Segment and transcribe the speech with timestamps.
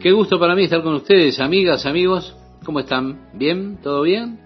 [0.00, 2.32] Qué gusto para mí estar con ustedes, amigas, amigos.
[2.64, 3.30] ¿Cómo están?
[3.34, 3.80] ¿Bien?
[3.82, 4.38] ¿Todo bien?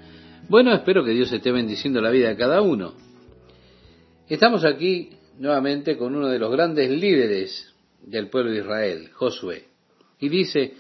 [0.49, 2.95] Bueno, espero que Dios esté bendiciendo la vida de cada uno.
[4.31, 9.67] Estamos aquí nuevamente con uno de los grandes líderes del pueblo de Israel, Josué.
[10.21, 10.73] Y dice,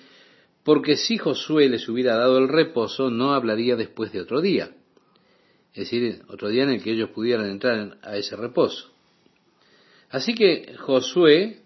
[0.64, 4.70] porque si Josué les hubiera dado el reposo, no hablaría después de otro día.
[5.74, 8.90] Es decir, otro día en el que ellos pudieran entrar a ese reposo.
[10.08, 11.60] Así que Josué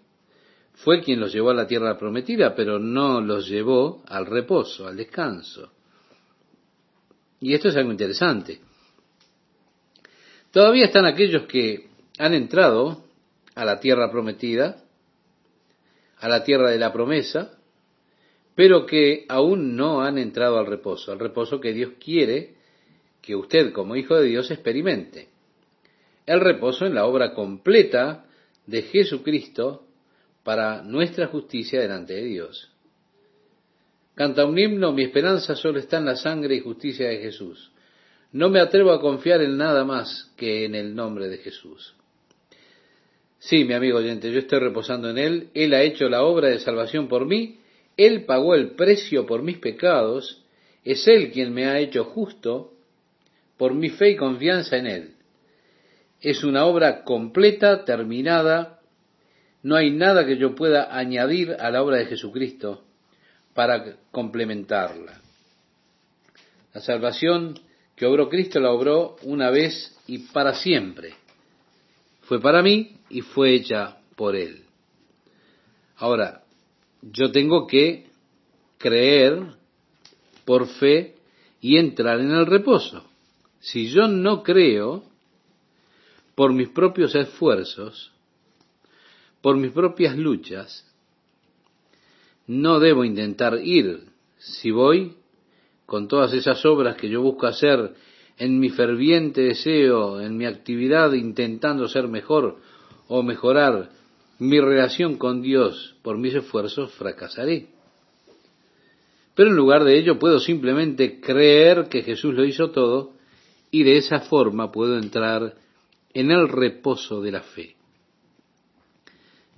[0.77, 4.95] fue quien los llevó a la tierra prometida, pero no los llevó al reposo, al
[4.95, 5.71] descanso.
[7.39, 8.59] Y esto es algo interesante.
[10.51, 13.03] Todavía están aquellos que han entrado
[13.55, 14.83] a la tierra prometida,
[16.19, 17.57] a la tierra de la promesa,
[18.53, 22.55] pero que aún no han entrado al reposo, al reposo que Dios quiere
[23.21, 25.29] que usted como hijo de Dios experimente.
[26.27, 28.25] El reposo en la obra completa
[28.67, 29.86] de Jesucristo
[30.47, 32.71] para nuestra justicia delante de Dios.
[34.15, 37.69] Canta un himno, mi esperanza solo está en la sangre y justicia de Jesús.
[38.31, 41.93] No me atrevo a confiar en nada más que en el nombre de Jesús.
[43.39, 45.49] Sí, mi amigo oyente, yo estoy reposando en Él.
[45.53, 47.59] Él ha hecho la obra de salvación por mí.
[47.97, 50.45] Él pagó el precio por mis pecados.
[50.85, 52.71] Es Él quien me ha hecho justo
[53.57, 55.09] por mi fe y confianza en Él.
[56.21, 58.76] Es una obra completa, terminada,
[59.63, 62.83] no hay nada que yo pueda añadir a la obra de Jesucristo
[63.53, 65.19] para complementarla.
[66.73, 67.59] La salvación
[67.95, 71.15] que obró Cristo la obró una vez y para siempre.
[72.21, 74.63] Fue para mí y fue hecha por Él.
[75.95, 76.43] Ahora,
[77.01, 78.07] yo tengo que
[78.77, 79.39] creer
[80.45, 81.15] por fe
[81.59, 83.03] y entrar en el reposo.
[83.59, 85.03] Si yo no creo
[86.35, 88.11] por mis propios esfuerzos,
[89.41, 90.85] por mis propias luchas,
[92.47, 94.05] no debo intentar ir.
[94.37, 95.13] Si voy
[95.85, 97.93] con todas esas obras que yo busco hacer
[98.37, 102.57] en mi ferviente deseo, en mi actividad intentando ser mejor
[103.07, 103.89] o mejorar
[104.39, 107.67] mi relación con Dios por mis esfuerzos, fracasaré.
[109.33, 113.13] Pero en lugar de ello puedo simplemente creer que Jesús lo hizo todo
[113.71, 115.55] y de esa forma puedo entrar
[116.13, 117.76] en el reposo de la fe.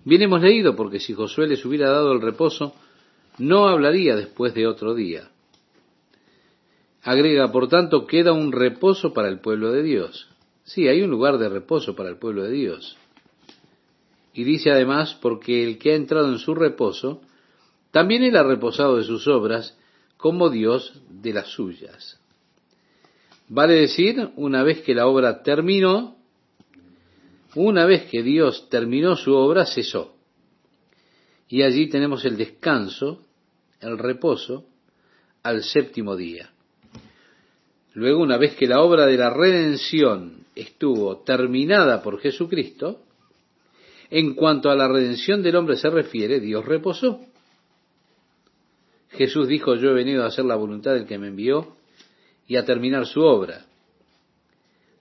[0.05, 2.73] Bien hemos leído, porque si Josué les hubiera dado el reposo,
[3.37, 5.29] no hablaría después de otro día.
[7.03, 10.29] Agrega, por tanto, queda un reposo para el pueblo de Dios.
[10.63, 12.97] Sí, hay un lugar de reposo para el pueblo de Dios.
[14.33, 17.21] Y dice además, porque el que ha entrado en su reposo,
[17.91, 19.77] también él ha reposado de sus obras,
[20.17, 22.19] como Dios de las suyas.
[23.47, 26.18] Vale decir, una vez que la obra terminó,
[27.55, 30.15] una vez que Dios terminó su obra, cesó.
[31.47, 33.23] Y allí tenemos el descanso,
[33.81, 34.65] el reposo,
[35.41, 36.51] al séptimo día.
[37.93, 43.01] Luego, una vez que la obra de la redención estuvo terminada por Jesucristo,
[44.11, 47.21] en cuanto a la redención del hombre se refiere, Dios reposó.
[49.11, 51.75] Jesús dijo, yo he venido a hacer la voluntad del que me envió
[52.47, 53.65] y a terminar su obra.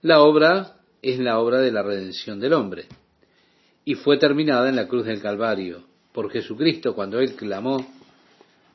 [0.01, 2.87] La obra es la obra de la redención del hombre.
[3.85, 7.85] Y fue terminada en la cruz del Calvario por Jesucristo cuando Él clamó,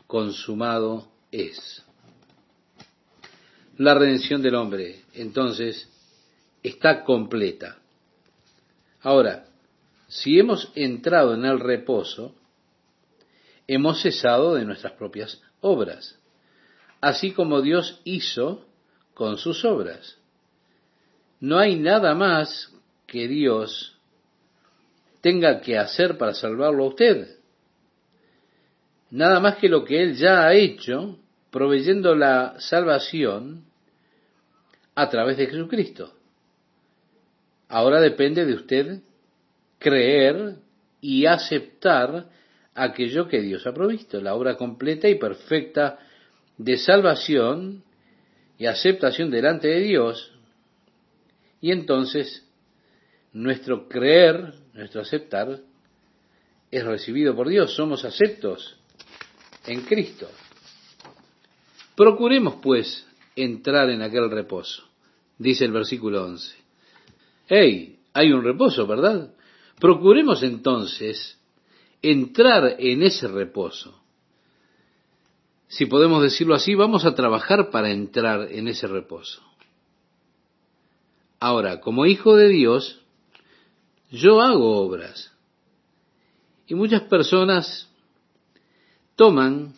[0.07, 1.83] consumado es.
[3.77, 5.89] La redención del hombre, entonces,
[6.63, 7.79] está completa.
[9.03, 9.47] Ahora,
[10.09, 12.35] si hemos entrado en el reposo,
[13.67, 16.19] hemos cesado de nuestras propias obras,
[17.01, 18.65] así como Dios hizo
[19.13, 20.19] con sus obras.
[21.45, 22.73] No hay nada más
[23.07, 24.01] que Dios
[25.21, 27.37] tenga que hacer para salvarlo a usted.
[29.11, 31.19] Nada más que lo que Él ya ha hecho,
[31.51, 33.67] proveyendo la salvación
[34.95, 36.15] a través de Jesucristo.
[37.69, 39.01] Ahora depende de usted
[39.79, 40.57] creer
[41.03, 42.27] y aceptar
[42.75, 45.99] aquello que Dios ha provisto, la obra completa y perfecta
[46.57, 47.85] de salvación
[48.57, 50.34] y aceptación delante de Dios
[51.65, 52.47] y entonces
[53.33, 55.61] nuestro creer, nuestro aceptar,
[56.71, 58.77] es recibido por Dios, somos aceptos
[59.65, 60.29] en Cristo.
[61.97, 64.85] Procuremos, pues, entrar en aquel reposo,
[65.39, 66.55] dice el versículo 11.
[67.49, 67.99] ¡Hey!
[68.13, 69.33] Hay un reposo, ¿verdad?
[69.81, 71.41] Procuremos entonces
[72.03, 74.03] entrar en ese reposo.
[75.69, 79.43] Si podemos decirlo así, vamos a trabajar para entrar en ese reposo.
[81.45, 83.03] Ahora, como hijo de Dios,
[84.11, 85.31] yo hago obras.
[86.67, 87.87] Y muchas personas
[89.15, 89.75] toman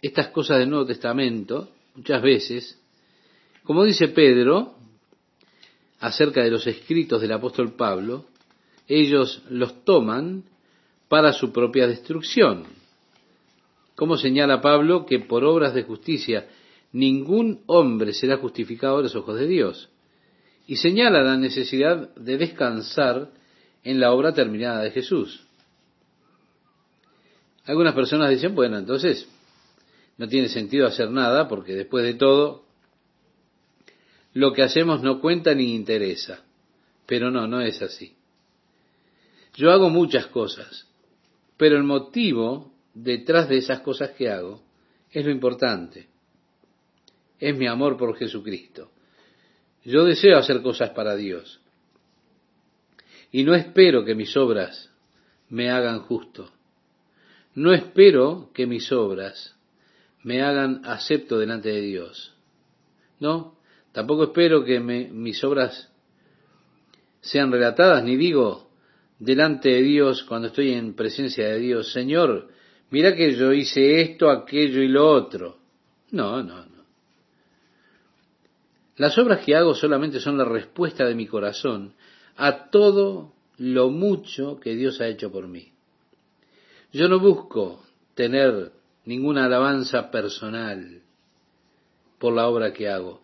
[0.00, 2.80] estas cosas del Nuevo Testamento, muchas veces,
[3.64, 4.76] como dice Pedro,
[6.00, 8.24] acerca de los escritos del apóstol Pablo,
[8.88, 10.44] ellos los toman
[11.08, 12.64] para su propia destrucción.
[13.94, 16.48] Como señala Pablo que por obras de justicia
[16.92, 19.90] ningún hombre será justificado a los ojos de Dios.
[20.66, 23.30] Y señala la necesidad de descansar
[23.82, 25.46] en la obra terminada de Jesús.
[27.66, 29.28] Algunas personas dicen, bueno, entonces
[30.16, 32.64] no tiene sentido hacer nada porque después de todo
[34.32, 36.42] lo que hacemos no cuenta ni interesa.
[37.06, 38.14] Pero no, no es así.
[39.54, 40.88] Yo hago muchas cosas,
[41.56, 44.62] pero el motivo detrás de esas cosas que hago
[45.10, 46.08] es lo importante.
[47.38, 48.90] Es mi amor por Jesucristo.
[49.84, 51.60] Yo deseo hacer cosas para Dios.
[53.30, 54.90] Y no espero que mis obras
[55.48, 56.50] me hagan justo.
[57.54, 59.56] No espero que mis obras
[60.22, 62.34] me hagan acepto delante de Dios.
[63.20, 63.58] No,
[63.92, 65.90] tampoco espero que mis obras
[67.20, 68.70] sean relatadas, ni digo
[69.18, 72.48] delante de Dios cuando estoy en presencia de Dios, Señor,
[72.90, 75.58] mira que yo hice esto, aquello y lo otro.
[76.10, 76.73] No, no.
[78.96, 81.94] Las obras que hago solamente son la respuesta de mi corazón
[82.36, 85.72] a todo lo mucho que Dios ha hecho por mí.
[86.92, 88.70] Yo no busco tener
[89.04, 91.00] ninguna alabanza personal
[92.18, 93.20] por la obra que hago.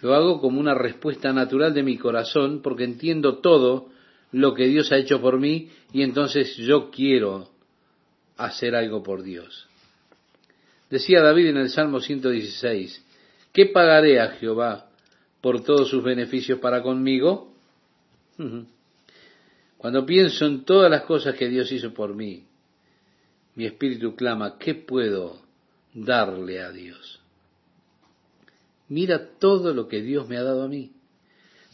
[0.00, 3.88] Lo hago como una respuesta natural de mi corazón porque entiendo todo
[4.30, 7.50] lo que Dios ha hecho por mí y entonces yo quiero
[8.36, 9.66] hacer algo por Dios.
[10.90, 13.04] Decía David en el Salmo 116,
[13.52, 14.91] ¿qué pagaré a Jehová
[15.42, 17.52] por todos sus beneficios para conmigo?
[19.76, 22.44] Cuando pienso en todas las cosas que Dios hizo por mí,
[23.54, 25.42] mi espíritu clama, ¿qué puedo
[25.92, 27.20] darle a Dios?
[28.88, 30.92] Mira todo lo que Dios me ha dado a mí,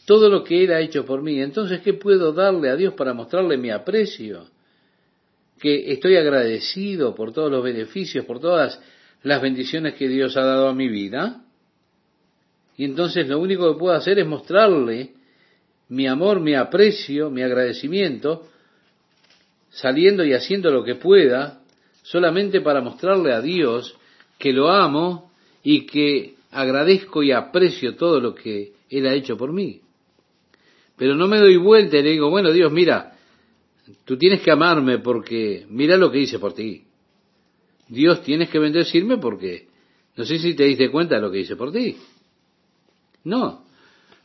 [0.06, 1.40] todo lo que Él ha hecho por mí.
[1.40, 4.46] Entonces, ¿qué puedo darle a Dios para mostrarle mi aprecio?
[5.60, 8.80] Que estoy agradecido por todos los beneficios, por todas
[9.22, 11.44] las bendiciones que Dios ha dado a mi vida.
[12.78, 15.10] Y entonces lo único que puedo hacer es mostrarle
[15.88, 18.46] mi amor, mi aprecio, mi agradecimiento,
[19.68, 21.60] saliendo y haciendo lo que pueda
[22.02, 23.96] solamente para mostrarle a Dios
[24.38, 25.32] que lo amo
[25.64, 29.80] y que agradezco y aprecio todo lo que Él ha hecho por mí.
[30.96, 33.16] Pero no me doy vuelta y le digo, bueno Dios, mira,
[34.04, 36.84] tú tienes que amarme porque mira lo que hice por ti.
[37.88, 39.66] Dios tienes que bendecirme porque
[40.16, 41.96] no sé si te diste cuenta de lo que hice por ti.
[43.24, 43.64] No,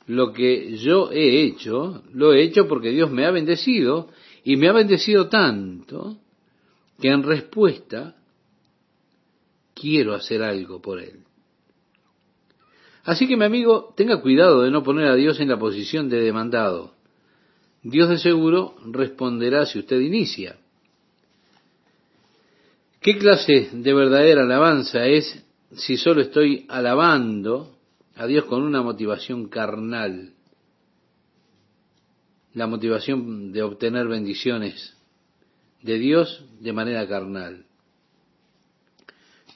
[0.08, 4.10] lo que yo he hecho, lo he hecho porque Dios me ha bendecido
[4.44, 6.18] y me ha bendecido tanto
[7.00, 8.16] que en respuesta
[9.74, 11.20] quiero hacer algo por él.
[13.04, 16.22] Así que mi amigo, tenga cuidado de no poner a Dios en la posición de
[16.22, 16.94] demandado.
[17.82, 20.58] Dios de seguro responderá si usted inicia.
[23.02, 27.73] ¿Qué clase de verdadera alabanza es si solo estoy alabando
[28.16, 30.34] a Dios con una motivación carnal?
[32.54, 34.96] La motivación de obtener bendiciones
[35.82, 37.66] de Dios de manera carnal.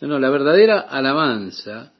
[0.01, 1.93] No, no, la verdadera alabanza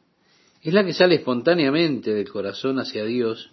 [0.62, 3.52] es la que sale espontáneamente del corazón hacia Dios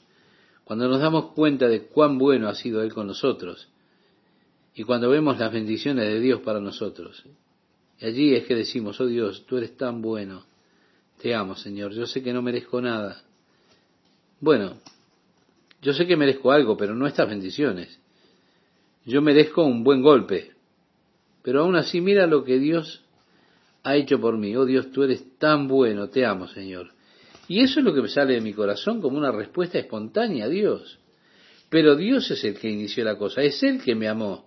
[0.64, 3.68] cuando nos damos cuenta de cuán bueno ha sido Él con nosotros
[4.75, 7.25] y cuando vemos las bendiciones de Dios para nosotros.
[8.00, 10.44] Y allí es que decimos, oh Dios, tú eres tan bueno,
[11.21, 13.23] te amo Señor, yo sé que no merezco nada.
[14.40, 14.76] Bueno,
[15.80, 18.00] yo sé que merezco algo, pero no estas bendiciones.
[19.04, 20.52] Yo merezco un buen golpe,
[21.42, 23.02] pero aún así, mira lo que Dios
[23.83, 24.56] ha hecho por mí.
[24.56, 26.90] Oh Dios, tú eres tan bueno, te amo, Señor.
[27.49, 30.49] Y eso es lo que me sale de mi corazón como una respuesta espontánea a
[30.49, 30.99] Dios.
[31.68, 34.47] Pero Dios es el que inició la cosa, es Él que me amó.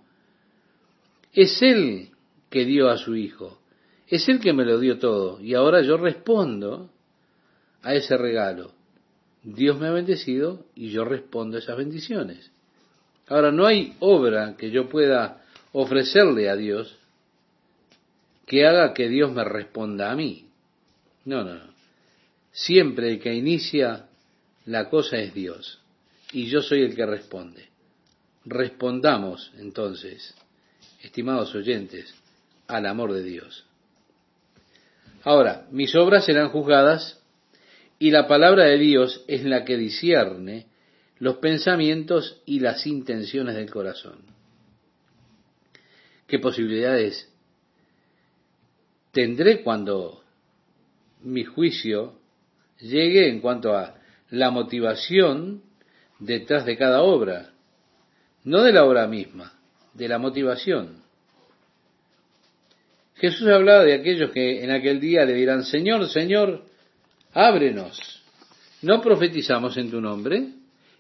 [1.32, 2.10] Es Él
[2.50, 3.60] que dio a su Hijo.
[4.08, 5.42] Es Él que me lo dio todo.
[5.42, 6.90] Y ahora yo respondo
[7.82, 8.72] a ese regalo.
[9.44, 12.52] Dios me ha bendecido y yo respondo a esas bendiciones.
[13.28, 16.98] Ahora, no hay obra que yo pueda ofrecerle a Dios
[18.46, 20.48] que haga que Dios me responda a mí.
[21.26, 21.74] No, no, no.
[22.52, 24.08] Siempre el que inicia
[24.66, 25.80] la cosa es Dios
[26.32, 27.68] y yo soy el que responde.
[28.46, 30.34] Respondamos entonces,
[31.02, 32.14] estimados oyentes,
[32.68, 33.67] al amor de Dios.
[35.28, 37.22] Ahora, mis obras serán juzgadas
[38.00, 40.68] y la palabra de Dios es la que discierne
[41.20, 44.20] los pensamientos y las intenciones del corazón.
[46.28, 47.30] ¿Qué posibilidades
[49.12, 50.24] tendré cuando
[51.24, 52.22] mi juicio
[52.80, 53.96] llegue en cuanto a
[54.30, 55.62] la motivación
[56.20, 57.52] detrás de cada obra?
[58.46, 59.60] No de la obra misma,
[59.94, 61.04] de la motivación.
[63.20, 66.64] Jesús hablaba de aquellos que en aquel día le dirán, Señor, Señor,
[67.34, 68.00] ábrenos.
[68.82, 70.50] ¿No profetizamos en tu nombre?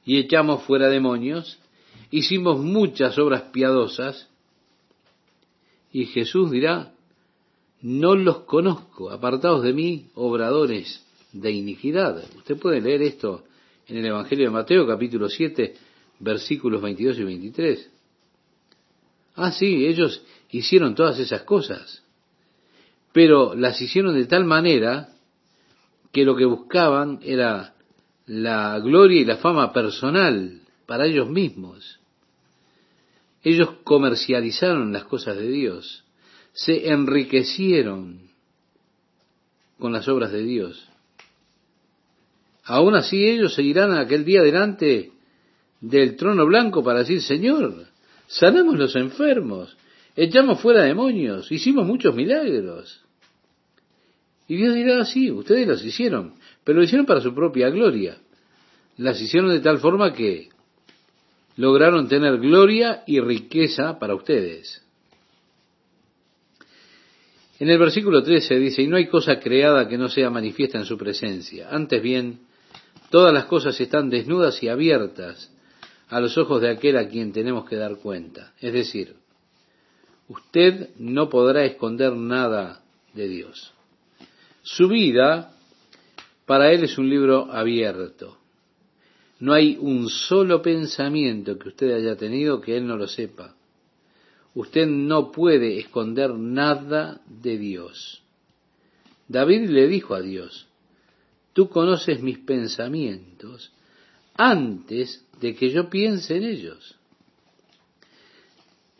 [0.03, 1.59] Y echamos fuera demonios,
[2.09, 4.27] hicimos muchas obras piadosas.
[5.91, 6.93] Y Jesús dirá,
[7.81, 12.23] no los conozco, apartados de mí, obradores de iniquidad.
[12.35, 13.43] Usted puede leer esto
[13.87, 15.75] en el Evangelio de Mateo, capítulo 7,
[16.19, 17.89] versículos 22 y 23.
[19.35, 22.03] Ah, sí, ellos hicieron todas esas cosas,
[23.17, 25.09] pero las hicieron de tal manera
[26.11, 27.73] que lo que buscaban era
[28.27, 31.99] la gloria y la fama personal para ellos mismos.
[33.41, 36.03] Ellos comercializaron las cosas de Dios,
[36.53, 38.29] se enriquecieron
[39.79, 40.87] con las obras de Dios.
[42.65, 45.11] Aún así ellos seguirán aquel día delante
[45.81, 47.87] del trono blanco para decir, Señor,
[48.27, 49.75] sanamos los enfermos,
[50.15, 53.06] echamos fuera demonios, hicimos muchos milagros.
[54.47, 58.17] Y Dios dirá, sí, ustedes las hicieron, pero lo hicieron para su propia gloria.
[58.97, 60.49] Las hicieron de tal forma que
[61.57, 64.81] lograron tener gloria y riqueza para ustedes.
[67.59, 70.85] En el versículo 13 dice, y no hay cosa creada que no sea manifiesta en
[70.85, 71.69] su presencia.
[71.69, 72.39] Antes bien,
[73.09, 75.51] todas las cosas están desnudas y abiertas
[76.09, 78.53] a los ojos de aquel a quien tenemos que dar cuenta.
[78.61, 79.15] Es decir,
[80.27, 83.73] usted no podrá esconder nada de Dios.
[84.67, 85.53] Su vida
[86.45, 88.37] para Él es un libro abierto.
[89.39, 93.55] No hay un solo pensamiento que usted haya tenido que Él no lo sepa.
[94.55, 98.21] Usted no puede esconder nada de Dios.
[99.29, 100.67] David le dijo a Dios,
[101.53, 103.71] tú conoces mis pensamientos
[104.35, 106.97] antes de que yo piense en ellos.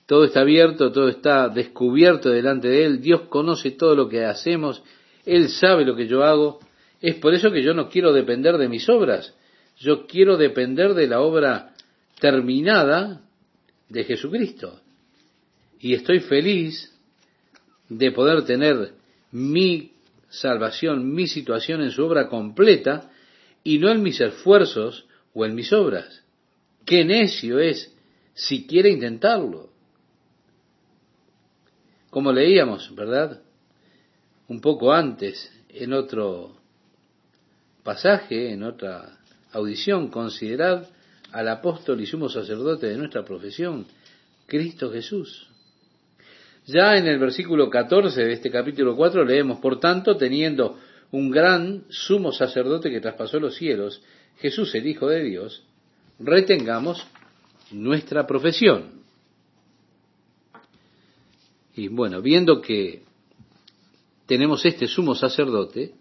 [0.05, 3.01] Todo está abierto, todo está descubierto delante de Él.
[3.01, 4.81] Dios conoce todo lo que hacemos
[5.27, 6.59] él sabe lo que yo hago.
[7.01, 9.35] Es por eso que yo no quiero depender de mis obras.
[9.77, 11.73] Yo quiero depender de la obra
[12.19, 13.21] terminada
[13.89, 14.79] de Jesucristo.
[15.79, 16.97] Y estoy feliz
[17.89, 18.93] de poder tener
[19.31, 19.91] mi
[20.29, 23.11] salvación, mi situación en su obra completa
[23.63, 26.23] y no en mis esfuerzos o en mis obras.
[26.85, 27.93] Qué necio es
[28.33, 29.69] si quiere intentarlo.
[32.09, 33.41] Como leíamos, ¿verdad?
[34.47, 36.55] Un poco antes, en otro
[37.83, 39.17] pasaje, en otra
[39.51, 40.87] audición, considerad
[41.31, 43.85] al apóstol y sumo sacerdote de nuestra profesión,
[44.45, 45.47] Cristo Jesús.
[46.65, 50.77] Ya en el versículo 14 de este capítulo 4 leemos, por tanto, teniendo
[51.11, 54.01] un gran sumo sacerdote que traspasó los cielos,
[54.39, 55.63] Jesús el Hijo de Dios,
[56.19, 57.05] retengamos
[57.71, 58.97] nuestra profesión.
[61.75, 63.06] Y bueno, viendo que
[64.27, 65.93] tenemos este sumo sacerdote,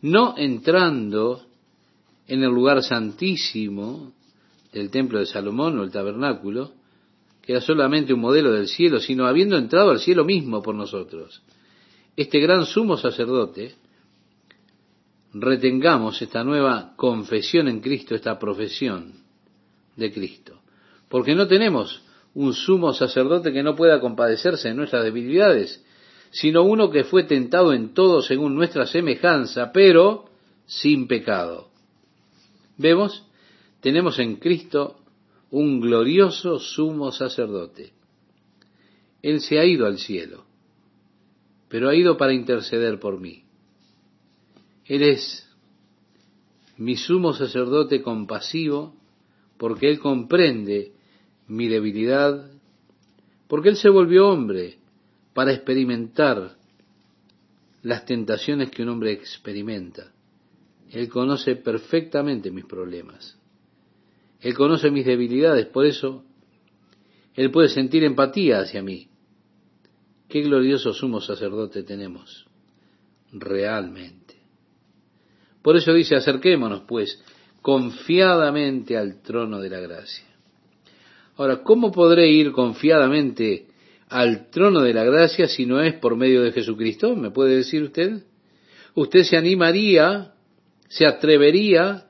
[0.00, 1.42] no entrando
[2.26, 4.12] en el lugar santísimo
[4.72, 6.72] del templo de Salomón o el tabernáculo,
[7.42, 11.42] que era solamente un modelo del cielo, sino habiendo entrado al cielo mismo por nosotros.
[12.16, 13.74] Este gran sumo sacerdote,
[15.32, 19.12] retengamos esta nueva confesión en Cristo, esta profesión
[19.96, 20.60] de Cristo,
[21.08, 22.02] porque no tenemos
[22.34, 25.84] un sumo sacerdote que no pueda compadecerse de nuestras debilidades,
[26.36, 30.26] sino uno que fue tentado en todo según nuestra semejanza, pero
[30.66, 31.70] sin pecado.
[32.76, 33.24] Vemos,
[33.80, 35.00] tenemos en Cristo
[35.50, 37.94] un glorioso sumo sacerdote.
[39.22, 40.44] Él se ha ido al cielo,
[41.70, 43.44] pero ha ido para interceder por mí.
[44.84, 45.48] Él es
[46.76, 48.94] mi sumo sacerdote compasivo,
[49.56, 50.92] porque Él comprende
[51.48, 52.50] mi debilidad,
[53.48, 54.80] porque Él se volvió hombre
[55.36, 56.56] para experimentar
[57.82, 60.10] las tentaciones que un hombre experimenta.
[60.90, 63.38] Él conoce perfectamente mis problemas.
[64.40, 66.24] Él conoce mis debilidades, por eso
[67.34, 69.08] Él puede sentir empatía hacia mí.
[70.26, 72.46] Qué glorioso sumo sacerdote tenemos,
[73.30, 74.36] realmente.
[75.60, 77.22] Por eso dice, acerquémonos pues
[77.60, 80.24] confiadamente al trono de la gracia.
[81.36, 83.66] Ahora, ¿cómo podré ir confiadamente
[84.08, 87.16] al trono de la gracia si no es por medio de Jesucristo?
[87.16, 88.22] ¿Me puede decir usted?
[88.94, 90.32] ¿Usted se animaría,
[90.88, 92.06] se atrevería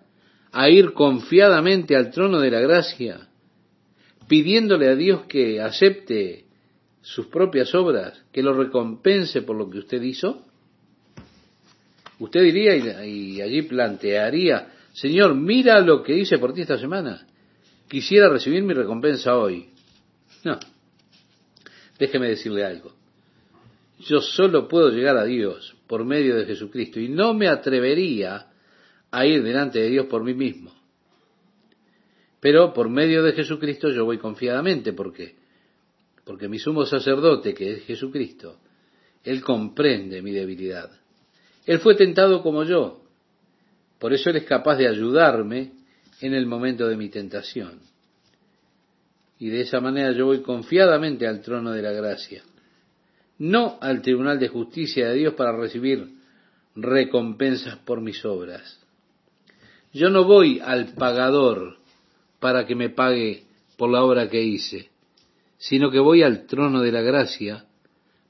[0.53, 3.29] a ir confiadamente al trono de la gracia,
[4.29, 6.45] pidiéndole a Dios que acepte
[7.03, 10.45] sus propias obras, que lo recompense por lo que usted hizo?
[12.19, 17.27] Usted diría y, allí plantearía, Señor, mira lo que hice por ti esta semana.
[17.89, 19.69] Quisiera recibir mi recompensa hoy.
[20.43, 20.59] No.
[21.99, 22.93] Déjeme decirle algo.
[24.01, 28.49] Yo solo puedo llegar a Dios por medio de Jesucristo y no me atrevería
[29.11, 30.75] a ir delante de Dios por mí mismo.
[32.41, 34.93] Pero por medio de Jesucristo yo voy confiadamente.
[34.93, 35.37] ¿Por qué?
[36.25, 38.59] Porque mi sumo sacerdote, que es Jesucristo,
[39.25, 40.91] Él comprende mi debilidad.
[41.65, 43.03] Él fue tentado como yo.
[43.99, 45.73] Por eso Él es capaz de ayudarme
[46.21, 47.81] en el momento de mi tentación.
[49.39, 52.43] Y de esa manera yo voy confiadamente al trono de la gracia,
[53.39, 56.17] no al tribunal de justicia de Dios para recibir
[56.75, 58.81] recompensas por mis obras.
[59.93, 61.79] Yo no voy al pagador
[62.39, 63.45] para que me pague
[63.77, 64.91] por la obra que hice,
[65.59, 67.67] sino que voy al trono de la gracia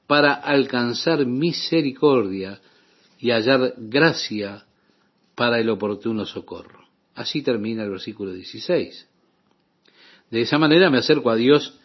[0.07, 2.59] para alcanzar misericordia
[3.19, 4.65] y hallar gracia
[5.35, 6.85] para el oportuno socorro.
[7.15, 9.07] Así termina el versículo 16.
[10.29, 11.79] De esa manera me acerco a Dios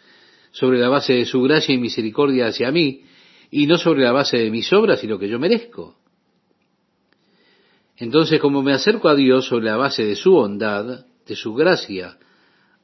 [0.51, 3.05] sobre la base de su gracia y misericordia hacia mí,
[3.51, 5.97] y no sobre la base de mis obras y lo que yo merezco.
[7.97, 12.19] Entonces, como me acerco a Dios sobre la base de su bondad, de su gracia,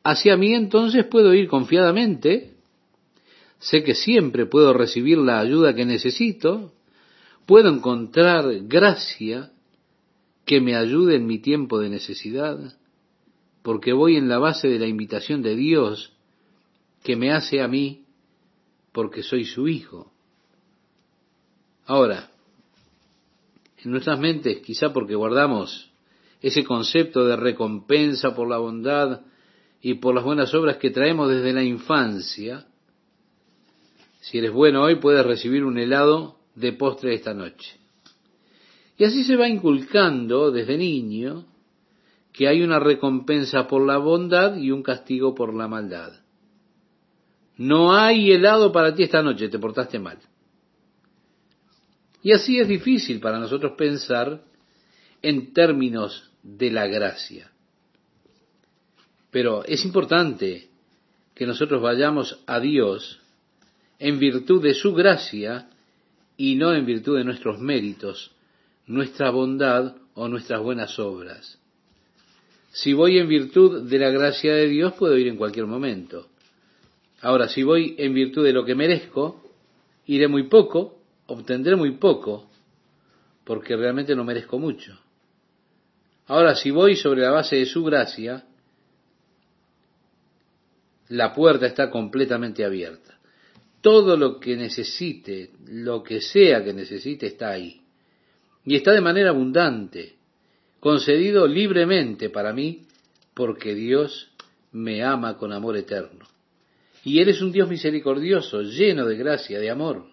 [0.04, 2.54] hacia mí entonces puedo ir confiadamente,
[3.58, 6.72] sé que siempre puedo recibir la ayuda que necesito,
[7.46, 9.50] puedo encontrar gracia
[10.44, 12.77] que me ayude en mi tiempo de necesidad,
[13.62, 16.12] porque voy en la base de la invitación de Dios
[17.02, 18.04] que me hace a mí
[18.92, 20.10] porque soy su hijo.
[21.86, 22.30] Ahora,
[23.84, 25.90] en nuestras mentes, quizá porque guardamos
[26.40, 29.22] ese concepto de recompensa por la bondad
[29.80, 32.66] y por las buenas obras que traemos desde la infancia,
[34.20, 37.76] si eres bueno hoy puedes recibir un helado de postre esta noche.
[38.96, 41.46] Y así se va inculcando desde niño
[42.32, 46.12] que hay una recompensa por la bondad y un castigo por la maldad.
[47.56, 50.18] No hay helado para ti esta noche, te portaste mal.
[52.22, 54.42] Y así es difícil para nosotros pensar
[55.22, 57.50] en términos de la gracia.
[59.30, 60.68] Pero es importante
[61.34, 63.20] que nosotros vayamos a Dios
[63.98, 65.68] en virtud de su gracia
[66.36, 68.32] y no en virtud de nuestros méritos,
[68.86, 71.58] nuestra bondad o nuestras buenas obras.
[72.70, 76.28] Si voy en virtud de la gracia de Dios, puedo ir en cualquier momento.
[77.20, 79.42] Ahora, si voy en virtud de lo que merezco,
[80.06, 82.48] iré muy poco, obtendré muy poco,
[83.44, 84.98] porque realmente no merezco mucho.
[86.26, 88.44] Ahora, si voy sobre la base de su gracia,
[91.08, 93.18] la puerta está completamente abierta
[93.80, 97.80] todo lo que necesite, lo que sea que necesite, está ahí.
[98.64, 100.16] Y está de manera abundante,
[100.80, 102.86] concedido libremente para mí,
[103.34, 104.30] porque Dios
[104.72, 106.26] me ama con amor eterno.
[107.04, 110.06] Y Él es un Dios misericordioso, lleno de gracia, de amor,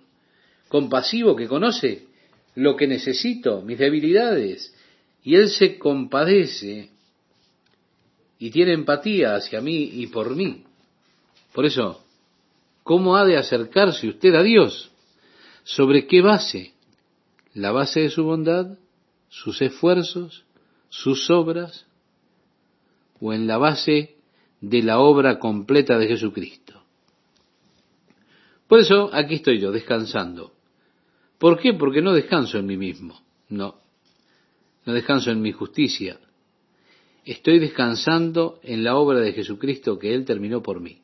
[0.68, 2.08] compasivo, que conoce
[2.56, 4.74] lo que necesito, mis debilidades,
[5.24, 6.90] y Él se compadece
[8.38, 10.64] y tiene empatía hacia mí y por mí.
[11.54, 12.06] Por eso,
[12.86, 14.92] ¿Cómo ha de acercarse usted a Dios?
[15.64, 16.76] ¿Sobre qué base?
[17.56, 18.78] ¿La base de su bondad?
[19.28, 20.46] ¿Sus esfuerzos?
[20.90, 21.86] ¿Sus obras?
[23.20, 24.16] ¿O en la base
[24.62, 26.82] de la obra completa de Jesucristo?
[28.68, 30.54] Por eso aquí estoy yo, descansando.
[31.38, 31.74] ¿Por qué?
[31.74, 33.22] Porque no descanso en mí mismo.
[33.50, 33.76] No.
[34.86, 36.20] No descanso en mi justicia.
[37.26, 41.02] Estoy descansando en la obra de Jesucristo que Él terminó por mí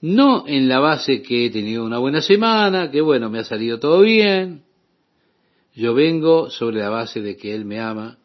[0.00, 3.78] no en la base que he tenido una buena semana, que bueno, me ha salido
[3.78, 4.62] todo bien.
[5.74, 8.18] Yo vengo sobre la base de que Él me ama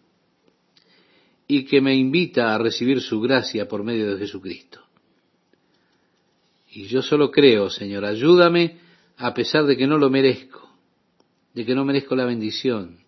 [1.53, 4.79] y que me invita a recibir su gracia por medio de Jesucristo.
[6.71, 8.77] Y yo solo creo, Señor, ayúdame
[9.17, 10.73] a pesar de que no lo merezco,
[11.53, 12.99] de que no merezco la bendición,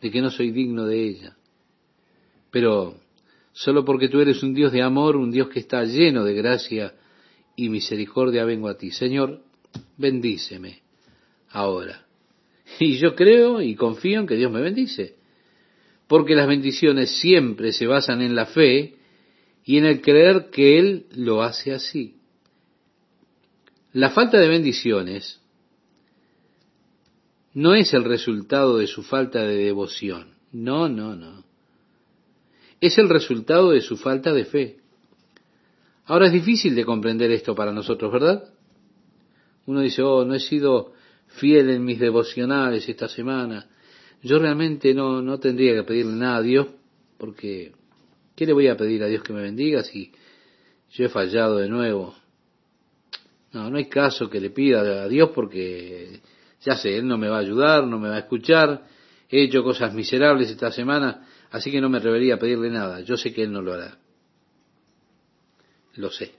[0.00, 1.36] de que no soy digno de ella.
[2.50, 2.96] Pero
[3.52, 6.94] solo porque tú eres un Dios de amor, un Dios que está lleno de gracia,
[7.54, 8.90] y misericordia vengo a ti.
[8.90, 9.40] Señor,
[9.96, 10.80] bendíceme
[11.50, 12.04] ahora.
[12.80, 15.14] Y yo creo y confío en que Dios me bendice,
[16.06, 18.96] porque las bendiciones siempre se basan en la fe
[19.64, 22.16] y en el creer que Él lo hace así.
[23.92, 25.40] La falta de bendiciones
[27.54, 30.34] no es el resultado de su falta de devoción.
[30.52, 31.44] No, no, no.
[32.80, 34.76] Es el resultado de su falta de fe.
[36.06, 38.52] Ahora es difícil de comprender esto para nosotros, ¿verdad?
[39.66, 40.92] Uno dice, oh, no he sido
[41.28, 43.68] fiel en mis devocionales esta semana.
[44.24, 46.66] Yo realmente no, no tendría que pedirle nada a Dios
[47.18, 47.72] porque
[48.34, 50.12] ¿qué le voy a pedir a Dios que me bendiga si
[50.92, 52.16] yo he fallado de nuevo?
[53.52, 56.22] No, no hay caso que le pida a Dios porque
[56.62, 58.86] ya sé, Él no me va a ayudar, no me va a escuchar,
[59.28, 63.00] he hecho cosas miserables esta semana, así que no me atrevería a pedirle nada.
[63.02, 63.98] Yo sé que Él no lo hará.
[65.96, 66.32] Lo sé.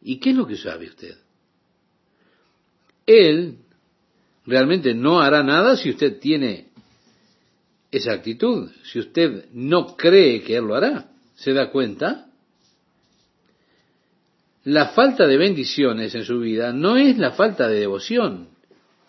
[0.00, 1.18] ¿Y qué es lo que sabe usted?
[3.04, 3.58] Él
[4.46, 6.68] realmente no hará nada si usted tiene
[7.90, 11.08] esa actitud, si usted no cree que Él lo hará.
[11.36, 12.26] ¿Se da cuenta?
[14.64, 18.48] La falta de bendiciones en su vida no es la falta de devoción.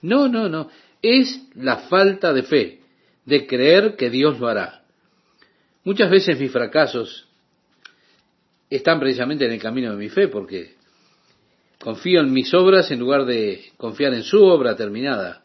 [0.01, 0.69] No, no, no.
[1.01, 2.81] Es la falta de fe,
[3.25, 4.83] de creer que Dios lo hará.
[5.83, 7.27] Muchas veces mis fracasos
[8.69, 10.74] están precisamente en el camino de mi fe, porque
[11.79, 15.43] confío en mis obras en lugar de confiar en su obra terminada.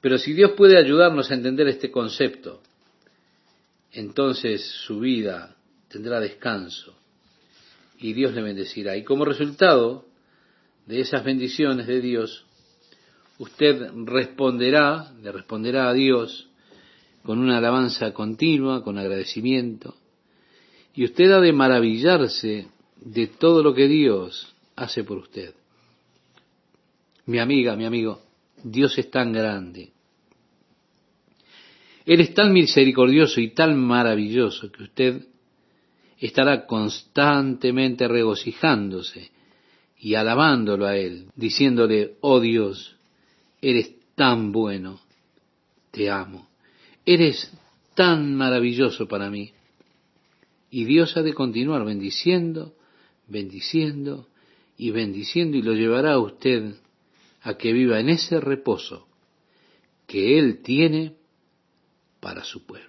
[0.00, 2.62] Pero si Dios puede ayudarnos a entender este concepto,
[3.92, 5.56] entonces su vida
[5.88, 6.94] tendrá descanso
[7.98, 8.96] y Dios le bendecirá.
[8.96, 10.04] Y como resultado
[10.86, 12.44] de esas bendiciones de Dios,
[13.38, 16.48] usted responderá, le responderá a Dios
[17.24, 19.96] con una alabanza continua, con agradecimiento,
[20.94, 22.68] y usted ha de maravillarse
[23.00, 25.54] de todo lo que Dios hace por usted.
[27.26, 28.22] Mi amiga, mi amigo,
[28.62, 29.92] Dios es tan grande.
[32.06, 35.26] Él es tan misericordioso y tan maravilloso que usted
[36.18, 39.30] estará constantemente regocijándose
[39.98, 42.96] y alabándolo a Él, diciéndole, oh Dios,
[43.60, 45.00] eres tan bueno,
[45.90, 46.48] te amo,
[47.04, 47.52] eres
[47.94, 49.52] tan maravilloso para mí.
[50.70, 52.74] Y Dios ha de continuar bendiciendo,
[53.26, 54.27] bendiciendo
[54.78, 56.76] y bendiciendo y lo llevará a usted
[57.42, 59.08] a que viva en ese reposo
[60.06, 61.16] que Él tiene
[62.20, 62.87] para su pueblo.